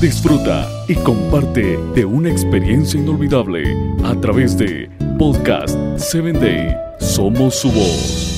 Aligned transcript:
Disfruta 0.00 0.68
y 0.88 0.94
comparte 0.96 1.78
de 1.94 2.04
una 2.04 2.30
experiencia 2.30 2.98
inolvidable 2.98 3.62
a 4.04 4.14
través 4.20 4.58
de 4.58 4.90
Podcast 5.18 5.78
7 5.96 6.32
Day. 6.32 6.76
Somos 6.98 7.54
su 7.54 7.70
voz. 7.70 8.32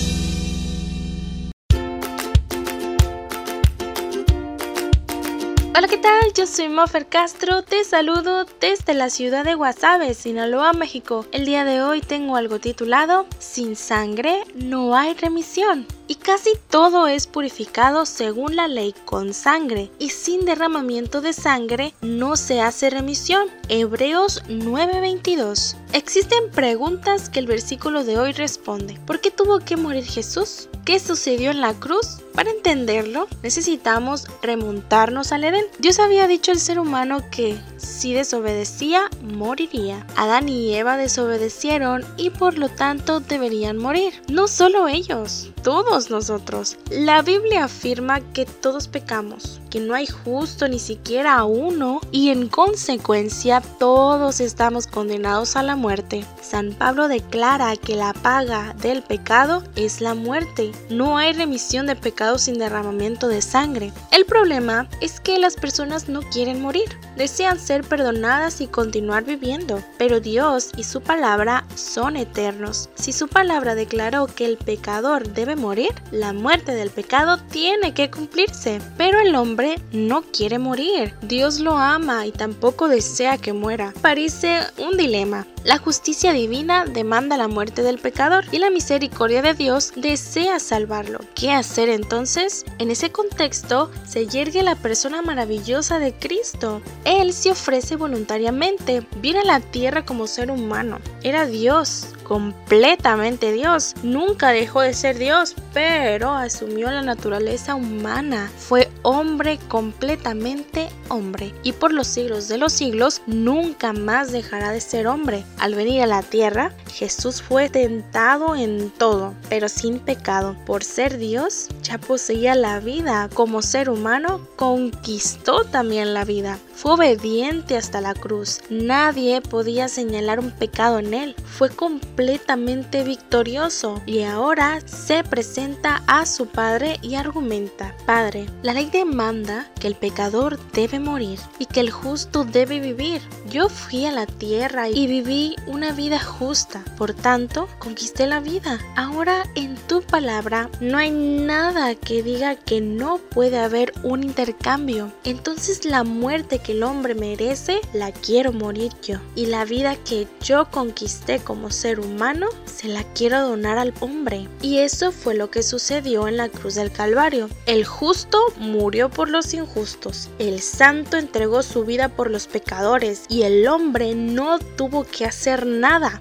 Hola, 5.77 5.89
¿qué 5.89 5.97
tal? 5.97 6.33
Yo 6.37 6.47
soy 6.47 6.69
Mofer 6.69 7.07
Castro, 7.07 7.63
te 7.63 7.85
saludo 7.85 8.47
desde 8.61 8.93
la 8.93 9.09
ciudad 9.09 9.45
de 9.45 9.55
Guasave, 9.55 10.15
Sinaloa, 10.15 10.73
México. 10.75 11.27
El 11.33 11.47
día 11.47 11.65
de 11.65 11.83
hoy 11.83 12.01
tengo 12.01 12.37
algo 12.37 12.59
titulado 12.59 13.27
Sin 13.39 13.75
sangre 13.75 14.45
no 14.55 14.95
hay 14.95 15.15
remisión. 15.15 15.87
Y 16.07 16.17
casi 16.17 16.51
todo 16.69 17.07
es 17.07 17.27
purificado 17.27 18.05
según 18.05 18.57
la 18.57 18.69
ley 18.69 18.95
con 19.05 19.33
sangre, 19.33 19.91
y 19.99 20.11
sin 20.11 20.45
derramamiento 20.45 21.21
de 21.21 21.33
sangre 21.33 21.95
no 22.03 22.37
se 22.37 22.61
hace 22.61 22.91
remisión. 22.91 23.49
Hebreos 23.69 24.43
9:22. 24.49 25.77
Existen 25.93 26.51
preguntas 26.51 27.31
que 27.31 27.39
el 27.39 27.47
versículo 27.47 28.05
de 28.05 28.19
hoy 28.19 28.33
responde. 28.33 29.01
¿Por 29.07 29.21
qué 29.21 29.31
tuvo 29.31 29.61
que 29.61 29.77
morir 29.77 30.05
Jesús? 30.05 30.69
¿Qué 30.85 30.99
sucedió 30.99 31.51
en 31.51 31.63
la 31.63 31.73
cruz? 31.73 32.19
Para 32.35 32.51
entenderlo, 32.51 33.27
necesitamos 33.43 34.27
remontarnos 34.43 35.33
al 35.33 35.45
Edén. 35.45 35.65
Dios 35.79 35.99
había 35.99 36.27
dicho 36.27 36.51
al 36.51 36.59
ser 36.59 36.79
humano 36.79 37.23
que 37.31 37.59
si 37.85 38.13
desobedecía, 38.15 39.11
moriría. 39.23 40.07
Adán 40.17 40.49
y 40.49 40.75
Eva 40.75 40.97
desobedecieron 40.97 42.05
y 42.17 42.31
por 42.31 42.59
lo 42.59 42.69
tanto 42.69 43.21
deberían 43.21 43.79
morir. 43.79 44.15
No 44.29 44.49
solo 44.49 44.89
ellos, 44.89 45.51
todos 45.63 46.11
nosotros. 46.11 46.77
La 46.91 47.23
Biblia 47.23 47.65
afirma 47.65 48.21
que 48.33 48.47
todos 48.47 48.89
pecamos, 48.89 49.61
no 49.81 49.95
hay 49.95 50.07
justo 50.07 50.69
ni 50.69 50.79
siquiera 50.79 51.45
uno 51.45 52.01
y 52.11 52.31
en 52.31 52.49
consecuencia 52.49 53.61
todos 53.79 54.41
estamos 54.41 54.87
condenados 54.87 55.57
a 55.57 55.63
la 55.63 55.77
muerte. 55.77 56.25
San 56.43 56.73
Pablo 56.73 57.09
declara 57.09 57.77
que 57.77 57.97
la 57.97 58.13
paga 58.13 58.75
del 58.81 59.03
pecado 59.03 59.63
es 59.77 60.01
la 60.01 60.15
muerte. 60.15 60.73
No 60.91 61.19
hay 61.19 61.33
remisión 61.33 61.87
de 61.87 61.97
pecados 61.97 62.43
sin 62.43 62.59
derramamiento 62.59 63.29
de 63.29 63.43
sangre. 63.43 63.93
El 64.11 64.25
problema 64.25 64.89
es 65.01 65.21
que 65.21 65.39
las 65.39 65.57
personas 65.57 66.09
no 66.09 66.21
quieren 66.23 66.63
morir, 66.63 66.89
desean 67.17 67.59
ser 67.59 67.85
perdonadas 67.85 68.61
y 68.61 68.67
continuar 68.67 69.25
viviendo, 69.25 69.83
pero 69.99 70.21
Dios 70.21 70.71
y 70.77 70.85
su 70.85 71.01
palabra 71.01 71.65
son 71.75 72.17
eternos. 72.17 72.89
Si 72.95 73.13
su 73.13 73.29
palabra 73.29 73.75
declaró 73.75 74.27
que 74.27 74.45
el 74.47 74.57
pecador 74.57 75.29
debe 75.29 75.57
morir, 75.57 75.91
la 76.11 76.33
muerte 76.33 76.75
del 76.75 76.91
pecado 76.91 77.39
tiene 77.51 77.95
que 77.95 78.11
cumplirse, 78.11 78.81
pero 78.97 79.21
el 79.21 79.35
hombre 79.35 79.64
no 79.93 80.23
quiere 80.23 80.59
morir. 80.59 81.15
Dios 81.23 81.61
lo 81.61 81.77
ama 81.77 82.27
y 82.27 82.33
tampoco 82.33 82.89
desea 82.89 83.39
que 83.39 83.53
muera. 83.53 83.93
Parece 84.03 84.61
un 84.79 84.97
dilema. 84.97 85.47
La 85.65 85.79
justicia 85.79 86.33
divina 86.33 86.85
demanda 86.85 87.39
la 87.39 87.49
muerte 87.49 87.83
del 87.83 87.99
pecador 87.99 88.45
y 88.53 88.59
la 88.59 88.71
misericordia 88.71 89.41
de 89.41 89.55
Dios 89.55 89.93
desea 89.97 90.59
salvarlo. 90.59 91.21
¿Qué 91.35 91.53
hacer 91.53 91.89
entonces? 91.89 92.67
En 92.79 92.91
ese 92.91 93.11
contexto 93.11 93.91
se 94.07 94.27
yergue 94.27 94.63
la 94.63 94.77
persona 94.77 95.23
maravillosa 95.23 95.99
de 95.99 96.13
Cristo. 96.13 96.83
Él 97.07 97.33
se 97.33 97.51
ofrece 97.51 97.97
voluntariamente, 97.97 99.07
viene 99.23 99.41
a 99.41 99.45
la 99.45 99.61
tierra 99.61 100.05
como 100.05 100.27
ser 100.27 100.51
humano. 100.51 100.99
Era 101.23 101.47
Dios, 101.47 102.09
completamente 102.25 103.53
Dios. 103.53 103.95
Nunca 104.03 104.51
dejó 104.51 104.81
de 104.81 104.95
ser 104.95 105.19
Dios, 105.19 105.55
pero 105.73 106.33
asumió 106.33 106.91
la 106.91 107.03
naturaleza 107.03 107.75
humana. 107.75 108.51
Fue 108.57 108.91
hombre 109.03 109.59
completamente 109.69 110.89
hombre. 111.09 111.55
Y 111.63 111.73
por 111.73 111.93
los 111.93 112.07
siglos 112.07 112.49
de 112.49 112.59
los 112.59 112.73
siglos 112.73 113.23
nunca 113.27 113.93
más 113.93 114.33
dejará 114.33 114.73
de 114.73 114.81
ser 114.81 115.07
hombre. 115.07 115.45
Al 115.59 115.75
venir 115.75 116.03
a 116.03 116.07
la 116.07 116.23
tierra, 116.23 116.73
Jesús 116.95 117.43
fue 117.43 117.69
tentado 117.69 118.55
en 118.55 118.91
todo, 118.91 119.35
pero 119.49 119.69
sin 119.69 119.99
pecado. 119.99 120.57
Por 120.65 120.85
ser 120.85 121.19
Dios, 121.19 121.69
ya 121.83 121.99
poseía 121.99 122.55
la 122.55 122.79
vida. 122.79 123.29
Como 123.35 123.63
ser 123.63 123.91
humano, 123.91 124.47
conquistó 124.55 125.65
también 125.65 126.15
la 126.15 126.25
vida. 126.25 126.61
Fue 126.73 126.93
obediente 126.93 127.77
hasta 127.77 128.01
la 128.01 128.15
cruz. 128.15 128.61
Nadie 128.71 129.41
podía 129.41 129.89
señalar 129.89 130.39
un 130.39 130.53
pecado 130.53 131.01
en 131.01 131.15
él. 131.15 131.35
Fue 131.45 131.69
completamente 131.69 133.03
victorioso 133.03 134.01
y 134.07 134.23
ahora 134.23 134.81
se 134.87 135.25
presenta 135.25 136.03
a 136.07 136.27
su 136.27 136.47
padre 136.47 136.99
y 137.03 137.17
argumenta, 137.17 137.97
Padre, 138.07 138.47
la 138.63 138.75
ley 138.75 138.91
demanda 138.91 139.71
que 139.81 139.89
el 139.89 139.95
pecador 139.95 140.59
debe 140.73 141.01
morir 141.01 141.41
y 141.59 141.67
que 141.67 141.81
el 141.81 141.91
justo 141.91 142.45
debe 142.45 142.81
vivir. 142.81 143.21
Yo 143.51 143.69
fui 143.69 144.05
a 144.05 144.13
la 144.13 144.27
tierra 144.27 144.89
y 144.89 145.07
viví 145.07 145.57
una 145.67 145.93
vida 145.93 146.19
justa, 146.19 146.84
por 146.97 147.15
tanto, 147.15 147.69
conquisté 147.79 148.27
la 148.27 148.41
vida. 148.41 148.79
Ahora 148.97 149.45
en 149.55 149.77
tu 149.77 150.03
palabra 150.03 150.71
no 150.81 150.99
hay 150.99 151.11
nada 151.11 151.95
que 151.95 152.23
diga 152.23 152.57
que 152.57 152.81
no 152.81 153.19
puede 153.19 153.59
haber 153.59 153.93
un 154.03 154.23
intercambio. 154.23 155.13
Entonces 155.25 155.85
la 155.85 156.05
muerte 156.05 156.59
que 156.59 156.73
el 156.73 156.83
hombre 156.83 157.15
merece, 157.15 157.81
la 157.93 158.13
quiero 158.13 158.53
morir 158.53 158.93
yo. 159.03 159.19
Y 159.35 159.47
la 159.47 159.65
vida 159.65 159.97
que 159.97 160.27
yo 160.41 160.71
conquisté 160.71 161.39
como 161.39 161.71
ser 161.71 162.01
humano, 162.01 162.49
se 162.65 162.89
la 162.89 163.05
quiero 163.15 163.41
donar 163.41 163.79
al 163.79 163.95
hombre. 164.01 164.49
Y 164.63 164.79
eso 164.79 165.13
fue 165.13 165.35
lo 165.35 165.51
que 165.51 165.63
sucedió 165.63 166.29
en 166.29 166.37
la 166.37 166.49
cruz 166.49 166.75
del 166.75 166.93
Calvario. 166.93 167.49
El 167.67 167.85
justo 167.85 168.39
murió 168.59 169.11
por 169.11 169.29
los 169.29 169.55
injustos. 169.55 170.31
El 170.39 170.61
santo 170.61 171.17
entregó 171.17 171.63
su 171.63 171.85
vida 171.85 172.09
por 172.09 172.31
los 172.31 172.47
pecadores. 172.47 173.25
Y 173.29 173.43
el 173.43 173.67
hombre 173.67 174.15
no 174.15 174.59
tuvo 174.59 175.05
que 175.05 175.25
hacer 175.25 175.67
nada, 175.67 176.21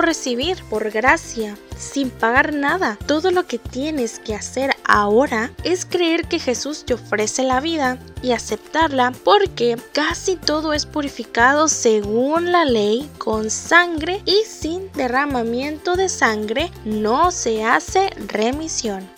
recibir 0.00 0.62
por 0.70 0.90
gracia 0.90 1.56
sin 1.76 2.10
pagar 2.10 2.52
nada. 2.52 2.98
Todo 3.06 3.30
lo 3.30 3.46
que 3.46 3.58
tienes 3.58 4.18
que 4.18 4.34
hacer 4.34 4.74
ahora 4.84 5.52
es 5.64 5.84
creer 5.84 6.26
que 6.28 6.38
Jesús 6.38 6.84
te 6.84 6.94
ofrece 6.94 7.44
la 7.44 7.60
vida 7.60 7.98
y 8.22 8.32
aceptarla 8.32 9.12
porque 9.24 9.76
casi 9.92 10.36
todo 10.36 10.72
es 10.72 10.86
purificado 10.86 11.68
según 11.68 12.52
la 12.52 12.64
ley 12.64 13.08
con 13.18 13.50
sangre 13.50 14.22
y 14.24 14.42
sin 14.46 14.90
derramamiento 14.92 15.96
de 15.96 16.08
sangre 16.08 16.70
no 16.84 17.30
se 17.30 17.64
hace 17.64 18.10
remisión. 18.28 19.17